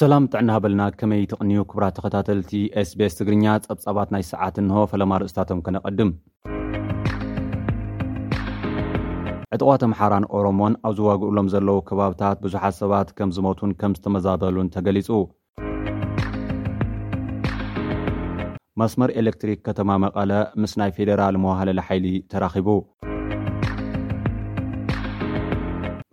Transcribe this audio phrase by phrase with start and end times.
[0.00, 2.50] ሰላም ጥዕና በልና ከመይ ትቕንዩ ክብራት ተኸታተልቲ
[2.88, 6.10] sቤስ ትግርኛ ጸብጻባት ናይ ሰዓት እንሆ ፈለማ ርእስታቶም ከነቐድም
[9.54, 15.10] ዕጥቋት ኣምሓራን ኦሮሞን ኣብ ዝዋግእሎም ዘለዉ ከባብታት ብዙሓት ሰባት ከም ዝሞቱን ከም ዝተመዛበሉን ተገሊፁ
[18.82, 20.32] መስመር ኤሌክትሪክ ከተማ መቐለ
[20.64, 22.68] ምስ ናይ ፌደራል መዋሃለለሓይሊ ተራኺቡ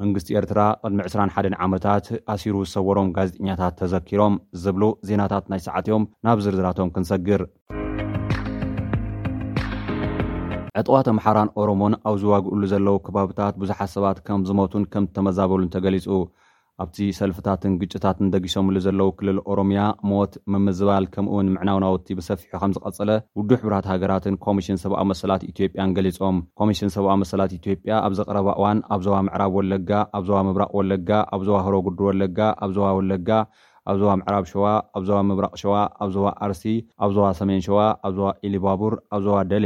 [0.01, 4.33] መንግስቲ ኤርትራ ቅድሚ 21 ዓመታት ኣሲሩ ዝሰወሮም ጋዜጠኛታት ተዘኪሮም
[4.63, 7.41] ዝብሉ ዜናታት ናይ ሰዓትዮም ናብ ዝርዝራቶም ክንሰግር
[10.81, 16.05] ዕጥዋት ኣምሓራን ኦሮሞን ኣብ ዝዋግእሉ ዘለዉ ከባብታት ብዙሓት ሰባት ከም ዝሞቱን ከም ተመዛበሉን ተገሊፁ
[16.83, 23.09] ኣብቲ ሰልፍታትን ግጭታትን ደጊሶምሉ ዘለው ክልል ኦሮምያ ሞት ምምዝባል ከምኡውን ምዕናውናውቲ ብሰፊሑ ከም ዝቐጽለ
[23.39, 28.81] ውዱ ሕብራት ሃገራትን ኮሚሽን ሰብኣዊ መሰላት ኢትዮጵያን ገሊፆም ኮሚሽን ሰብኣዊ መሰላት ኢትዮጵያ ኣብዚ ቀረባ እዋን
[28.97, 33.29] ኣብዞባ ምዕራብ ወለጋ ኣብዞዋ ምብራቅ ወለጋ ኣብዞዋ ህሮጉዱ ወለጋ ኣብዞዋ ወለጋ
[33.91, 34.65] ኣብዞዋ ምዕራብ ሸዋ
[34.99, 36.63] ኣብዞባ ምብራቅ ሸዋ ኣብ ዞዋ ኣርሲ
[37.05, 39.65] ኣብዞዋ ሰሜን ሸዋ ኣብዞዋ ኢሊባቡር ኣብዞባ ደሌ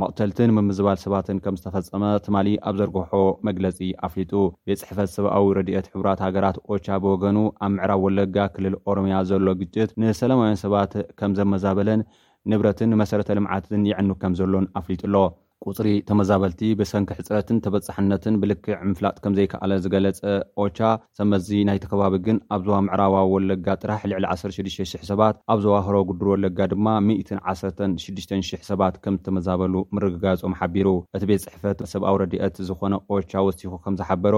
[0.00, 2.36] መቕተልትን ምምዝባል ሰባትን ከም ዝተፈፀመ ትማ
[2.68, 3.10] ኣብ ዘርገሖ
[3.48, 4.32] መግለፂ ኣፍሊጡ
[4.66, 9.90] ቤት ፅሕፈት ሰብኣዊ ረድኤት ሕቡራት ሃገራት ኦቻ ብወገኑ ኣብ ምዕራብ ወለጋ ክልል ኦሮምያ ዘሎ ግጭት
[10.02, 12.02] ንሰላማውያን ሰባት ከም ዘመዛበለን
[12.52, 15.16] ንብረትን መሰረተ ልምዓትን ይዕኑ ከም ዘሎን ኣፍሊጡኣሎ
[15.68, 20.20] ቁፅሪ ተመዛበልቲ ብሰንኪ ሕፅረትን ተበፃሕነትን ብልክዕ ምፍላጥ ከም ዘይከኣለ ዝገለፀ
[20.62, 20.78] ኦቻ
[21.18, 26.58] ሰመዚ ናይቲ ከባቢ ግን ኣብዞዋ ምዕራባዊ ወለጋ ጥራሕ ልዕሊ 160000 ሰባት ኣብ ዘዋህሮ ጉዱር ወለጋ
[26.72, 30.88] ድማ 1160000 ሰባት ከም ዝተመዛበሉ ምርግጋየፆም ሓቢሩ
[31.18, 34.34] እቲ ቤት ፅሕፈት ሰብኣው ረድአት ዝኾነ ኦቻ ወሲኩ ከም ዝሓበሮ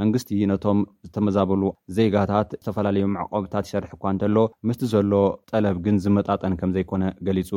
[0.00, 1.62] መንግስቲ ነቶም ዝተመዛበሉ
[1.98, 4.36] ዜጋታት ዝተፈላለዩም ዕቆብታት ይሰርሕ እኳ እንተሎ
[4.70, 5.14] ምስቲ ዘሎ
[5.52, 7.52] ጠለብ ግን ዝመጣጠን ከም ዘይኮነ ገሊፁ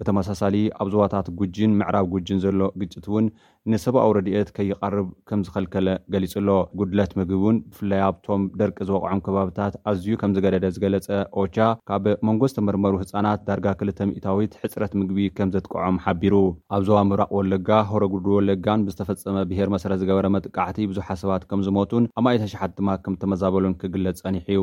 [0.00, 3.24] ብተመሳሳሊ ኣብ ዞዋታት ጉጅን ምዕራብ ጉጅን ዘሎ ግጭት እውን
[3.70, 9.74] ንሰብ ኣው ረድት ከይቃርብ ከም ዝከልከለ ገሊፁ ሎ ጉድለት ምግቢእውን ብፍላይ ኣብቶም ደርቂ ዝወቕዖም ከባብታት
[9.92, 11.08] ኣዝዩ ከም ዝገደደ ዝገለፀ
[11.42, 11.56] ኦቻ
[11.90, 16.36] ካብ መንጎ ዝተመርመሩ ህፃናት ዳርጋ ክልተ ምእታዊት ሕፅረት ምግቢ ከም ዘጥቀዖም ሓቢሩ
[16.78, 23.14] ኣብዞባ ምብራቅ ወለጋ ሆረጉድ ወለጋን ብዝተፈፀመ ብሄር መሰረ ዝገበረ መጥቃዕቲ ብዙሓሰባት ዝን ኣብማእተሸሓት ድማ ከም
[23.22, 24.60] ተመዛበሉን ክግለፅ ፀኒሕ ዩ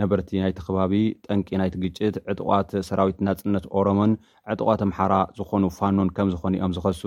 [0.00, 0.92] ነበርቲ ናይቲ ከባቢ
[1.26, 4.12] ጠንቂ ናይቲ ግጭት ዕጥቋት ሰራዊት ናፅነት ኦሮሞን
[4.52, 7.02] ዕጥቋት ኣምሓራ ዝኾኑ ፋኑን ከም ዝኾኑ እኦም ዝኸሱ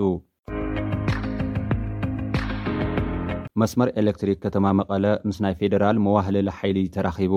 [3.62, 7.34] መስመር ኤሌክትሪክ ከተማ መቐለ ምስ ናይ ፌደራል መዋህለላ ሓይሊ ተራኺቡ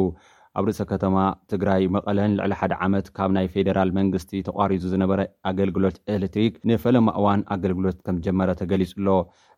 [0.60, 1.16] ኣብ ርእሰ ከተማ
[1.52, 5.20] ትግራይ መቐለን ልዕሊ ሓደ ዓመት ካብ ናይ ፌደራል መንግስቲ ተቋሪዙ ዝነበረ
[5.52, 9.08] ኣገልግሎት ኤሌትሪክ ንፈለማ እዋን ኣገልግሎት ከም ጀመረ ተገሊፁ ኣሎ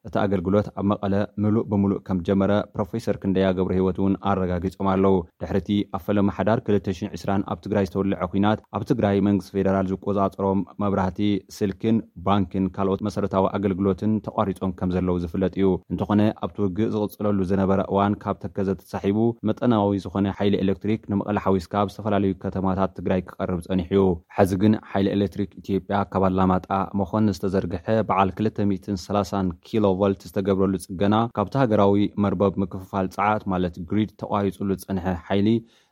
[0.07, 5.15] እቲ ኣገልግሎት ኣብ መቐለ ምሉእ ብምሉእ ከም ጀመረ ፕሮፌሰር ክንደያ ገብረ ሂወት እውን ኣረጋጊፆም ኣለው
[5.41, 11.19] ድሕርቲ ኣፈለመ1ዳር 220 ኣብ ትግራይ ዝተውልዐ ኩናት ኣብ ትግራይ መንግስቲ ፌደራል ዝቆፃፅሮም መብራህቲ
[11.57, 18.15] ስልክን ባንኪን ካልኦት መሰረታዊ ኣገልግሎትን ተቋሪፆም ከም ዘለዉ ዝፍለጥ እዩ እንተኾነ ኣብቲውግእ ዝቕፅለሉ ዝነበረ እዋን
[18.25, 19.17] ካብ ተከ ዘተሳሒቡ
[19.49, 24.03] መጠናዊ ዝኾነ ሓይሊ ኤሌክትሪክ ንመቐለ ሓዊስካ ዝተፈላለዩ ከተማታት ትግራይ ክቐርብ ፀኒሕ ዩ
[24.37, 26.69] ሓዚ ግን ሓይለ ኤሌትሪክ ኢትዮጵያ ካባ ኣላማጣ
[27.01, 34.11] መኾን ዝተዘርግሐ በዓል 230 ኪሎ ዋልት ዝተገብረሉ ፅገና ካብቲ ሃገራዊ መርበብ ምክፍፋል ፀዓት ማለት ግሪድ
[34.23, 35.47] ተቋሪፁሉ ፅንሐ ሓይሊ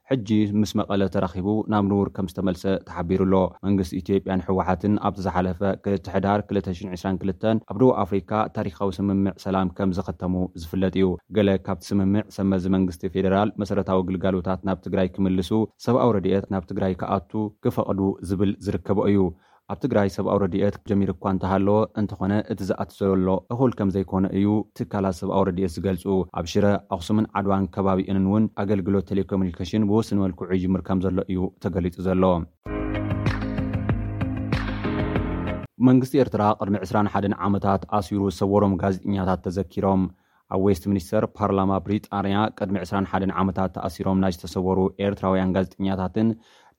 [0.09, 0.29] ሕጂ
[0.61, 6.39] ምስ መቐለ ተራኺቡ ናብ ንዉር ከም ዝተመልሰ ተሓቢሩ ኣሎ መንግስቲ ኢትዮጵያን ሕወሓትን ኣብ ዝሓለፈ ክልትሕዳር
[6.49, 10.33] 2022 ኣብ ደቡ ኣፍሪካ ታሪካዊ ስምምዕ ሰላም ከም ዘኸተሙ
[10.63, 15.51] ዝፍለጥ እዩ ገለ ካብቲ ስምምዕ ሰመዚ መንግስቲ ፌደራል መሰረታዊ ግልጋሎታት ናብ ትግራይ ክምልሱ
[15.87, 17.31] ሰብኣዊ ረድኤት ናብ ትግራይ ክኣቱ
[17.65, 19.19] ክፈቕዱ ዝብል ዝርከቦ እዩ
[19.71, 21.67] ኣብ ትግራይ ሰብኣዊ ረድት ጀሚር እኳ እንተሃለ
[21.99, 24.47] እንተኾነ እቲ ዝኣትዘለሎ እኹል ከም ዘይኮነ እዩ
[24.77, 26.03] ትካላት ሰብኣው ረድኤት ዝገልፁ
[26.39, 26.65] ኣብ ሽረ
[26.95, 32.23] ኣክሱምን ዓድዋን ከባቢአን እውን ኣገልግሎት ቴሌኮሙኒኬሽን ብወስንበልኩዑ ይጅምር ከም ዘሎ እዩ ተገሊጡ ዘሎ
[35.89, 37.15] መንግስቲ ኤርትራ ቅድሚ 2ሓ
[37.47, 40.03] ዓመታት ተኣሲሩ ዝሰዎሮም ጋዜጥኛታት ተዘኪሮም
[40.55, 46.27] ኣብ ዌስት ሚኒስተር ፓርላማ ብሪጣንያ ቅድሚ 21 ዓመታት ተኣሲሮም ናይ ዝተሰወሩ ኤርትራውያን ጋዜጥኛታትን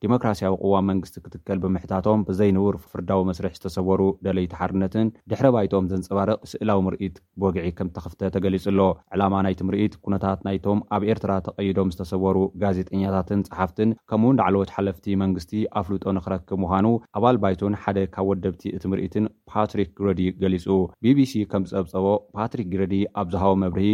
[0.05, 6.79] ዴሞክራስያዊ ቅዋም መንግስቲ ክትከል ብምሕታቶም ብዘይንብር ፍርዳዊ መስርሕ ዝተሰወሩ ደለይቲ ሓርነትን ድሕሪ ባይቶም ዘንፀባርቕ ስእላዊ
[6.87, 8.81] ምርኢት ብወግዒ ከም ተኽፍተ ተገሊጹ ኣሎ
[9.17, 15.07] ዕላማ ናይቲ ምርኢት ኩነታት ናይቶም ኣብ ኤርትራ ተቐይዶም ዝተሰወሩ ጋዜጠኛታትን ፀሓፍትን ከምኡ ውን ዳዕለወት ሓለፍቲ
[15.23, 16.87] መንግስቲ ኣፍሉጦ ንክረክብ ምዃኑ
[17.19, 20.67] ኣባል ባይትን ሓደ ካብ ወደብቲ እቲ ምርኢትን ፓትሪክ ግረዲ ገሊፁ
[21.05, 23.89] ቢቢሲ ከም ዝፀብፀቦ ፓትሪክ ግርዲ ኣብ ዝሃቦ መብርሂ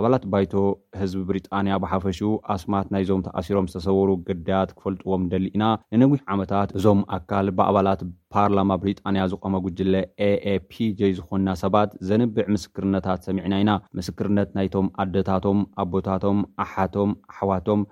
[0.00, 0.52] ኣባላት ባይቶ
[0.98, 2.20] ህዝቢ ብሪጣንያ ብሓፈሹ
[2.54, 5.64] ኣስማት ናይዞም ተኣሲሮም ዝተሰውሩ ግዳያት ክፈልጥዎም ደሊ ኢና
[6.00, 8.02] ንንዊሕ ዓመታት እዞም ኣካል ብኣባላት
[8.34, 9.94] ፓርላማ ብሪጣንያ ዝቆመ ጉጅለ
[10.28, 17.82] ኤኤፒj ዝኮንና ሰባት ዘንብዕ ምስክርነታት ሰሚዕና ኢና ምስክርነት ናይቶም ኣደታቶም ኣቦታቶም ኣሓቶም ኣሓዋቶም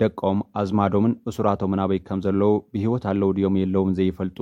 [0.00, 4.38] ደቆም ኣዝማዶምን እሱራቶምን ኣበይ ከም ዘለው ብሂወት ኣለው ድዮም የለውን ዘይፈልጡ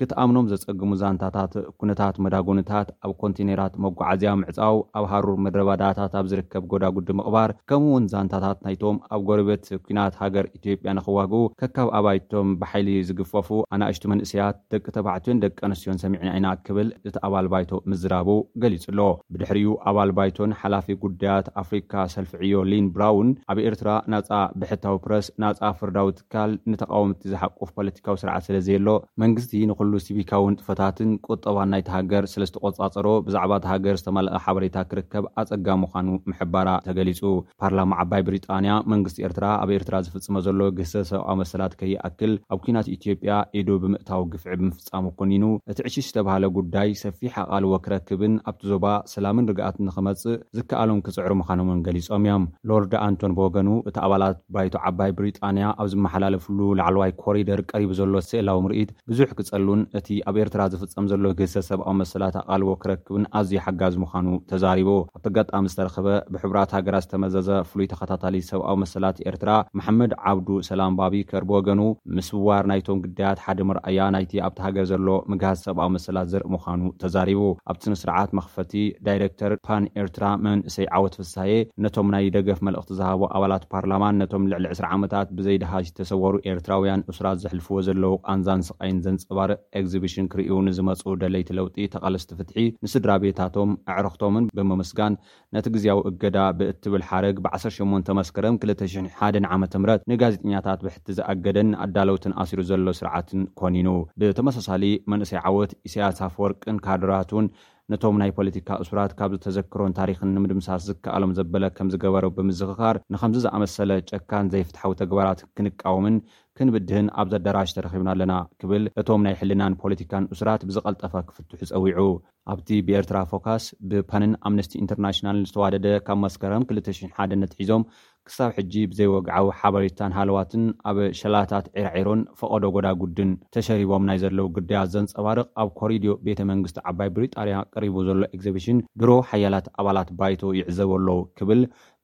[0.00, 7.08] ክትኣምኖም ዘፀግሙ ዛንታታት ኩነታት መዳጎንታት ኣብ ኮንቴነራት መጓዓዝያ ምዕፃው ኣብ ሃሩ መድረባዳታት ኣብ ዝርከብ ጎዳጉዲ
[7.18, 13.48] ምቕባር ከምኡ እውን ዛንታታት ናይቶም ኣብ ጎርበት ኩናት ሃገር ኢትዮጵያ ንኽዋግኡ ከካብ ኣባይቶም ብሓይሊ ዝግፈፉ
[13.76, 18.28] ኣናእሽቲ መንእስያት ደቂ ተባዕትዮን ደቂ ኣነስትዮን ሰሚዕና ኢና ክብል እቲ ኣባል ባይቶ ምዝራቡ
[18.64, 19.00] ገሊጹ ኣሎ
[19.32, 24.30] ብድሕሪኡ ኣባል ባይቶን ሓላፊ ጉዳያት ኣፍሪካ ሰልፊ ዕዮ ሊን ብራውን ኣብ ኤርትራ ናፃ
[24.62, 31.10] ብሕታዊ ፕረስ ናፃ ፍርዳዊ ትካል ንተቃወምቲ ዝሓቁፍ ፖለቲካዊ ስርዓት ስለዘየ ሎ መንግስቲ ን ስቢካው ጥፈታትን
[31.32, 37.22] ቁጠባ ናይተሃገር ስለ ዝተቆፃፀሮ ብዛዕባ ተሃገር ዝተመልቀ ሓበሬታ ክርከብ ኣፀጋ ምኳኑ ምሕባራ ተገሊፁ
[37.62, 42.88] ፓርላማ ዓባይ ብሪጣንያ መንግስቲ ኤርትራ ኣብ ኤርትራ ዝፍፅመ ዘሎ ግሰ ሰብኣዊ መሰላት ከይኣክል ኣብ ኩናት
[42.96, 48.86] ኢትዮጵያ ኢዱ ብምእታዊ ግፍዒ ብምፍፃሙ ኮኒኑ እቲ ዕሽሽ ዝተባሃለ ጉዳይ ሰፊሕ ኣቓልዎ ክረክብን ኣብቲ ዞባ
[49.14, 54.74] ሰላምን ርግኣት ንክመፅእ ዝከኣሎም ክፅዕሩ ምዃኑ እውን ገሊፆም እዮም ሎርድ ኣንቶን ብወገኑ እቲ ኣባላት ባይቱ
[54.88, 59.66] ዓባይ ብሪጣንያ ኣብ ዝመሓላለፍሉ ላዕለዋይ ኮሪደር ቀሪቡ ዘሎ ስእላዊ ምርኢት ብዙሕ ክፀሉ
[59.98, 65.64] እቲ ኣብ ኤርትራ ዝፍፀም ዘሎ ግህሰ ሰብኣዊ መሰላት ኣቓልቦ ክረክብን ኣዝዩ ሓጋዝ ምዃኑ ተዛሪቡ ኣብቲጋጣሚ
[65.72, 69.50] ዝተረኸበ ብሕብራት ሃገራት ዝተመዘዘ ፍሉይ ተኸታታሊ ሰብኣዊ መሰላት ኤርትራ
[69.80, 71.80] መሓመድ ዓብዱ ሰላም ባቢ ከርቢ ወገኑ
[72.18, 77.42] ምስውዋር ናይቶም ግዳያት ሓደ ምርኣያ ናይቲ ኣብቲ ሃገር ዘሎ ምግሃዝ ሰብኣዊ መሰላት ዘርኢ ምኳኑ ተዛሪቡ
[77.70, 78.72] ኣብቲ ስምስርዓት መክፈቲ
[79.08, 81.50] ዳይረክተር ፓን ኤርትራ መንእሰይ ዓወት ፍሳሄ
[81.84, 87.38] ነቶም ናይ ደገፍ መልእኽቲ ዝሃቦ ኣባላት ፓርላማን ነቶም ልዕሊ 20 ዓመታት ብዘይድሃሽ ዝተሰወሩ ኤርትራውያን እሱራት
[87.44, 95.14] ዘሕልፍዎ ዘለዉ ቃንዛን ስቃይን ዘንፅባርእ ኤግዚብሽን ክርኡ ንዝመፁ ደለይቲ ለውጢ ተቐለስትፍትሒ ንስድራ ቤታቶም ኣዕርክቶምን ብምምስጋን
[95.56, 102.88] ነቲ ግዜያዊ እገዳ ብእትብል ሓረግ ብ18 መስከረ2001 ዓመ ምት ንጋዜጥኛታት ብሕቲ ዝኣገደን ኣዳለውትን ኣሲሩ ዘሎ
[103.00, 103.88] ስርዓትን ኮኒኑ
[104.22, 107.46] ብተመሳሳሊ መንእሰይ ዓወት እስያሳፍ ወርቅን ካድራትን
[107.92, 113.90] ነቶም ናይ ፖለቲካ እሱራት ካብ ዝተዘክሮን ታሪክን ንምድምሳስ ዝከኣሎም ዘበለ ከም ዝገበረ ብምዝኽኻር ንከምዚ ዝኣመሰለ
[114.10, 116.16] ጨካን ዘይፍትሓዊ ተግባራት ክንቃወምን
[116.60, 122.04] ክንብድህን ኣብ ዘዳራሽ ተረኺብና ኣለና ክብል እቶም ናይ ሕልናን ፖለቲካን እስራት ብዝቐልጠፈ ክፍትሑ ፀዊዑ
[122.52, 127.82] ኣብቲ ብኤርትራ ፎካስ ብፓንን ኣምነስቲ ኢንተርናሽናልን ዝተዋደደ ካብ መስከረም 2001 ነትሒዞም
[128.28, 134.92] ክሳብ ሕጂ ብዘይወግዓዊ ሓበሬታን ሃልዋትን ኣብ ሸላታት ዒራዒሮን ፈቐዶ ጎዳ ጉድን ተሸሪቦም ናይ ዘለው ግዳያት
[134.94, 140.92] ዘንፀባርቕ ኣብ ኮሪድዮ ቤተ መንግስቲ ዓባይ ብሪጣንያ ቀሪቡ ዘሎ ኤግዚብሽን ድሮ ሓያላት ኣባላት ባይቶ ይዕዘበ
[141.00, 141.08] ኣሎ
[141.40, 141.62] ክብል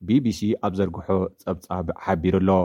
[0.08, 1.08] bቢሲ ኣብ ዘርግሖ
[1.47, 2.62] ፀብጻብ ሓቢሩ ኣሎ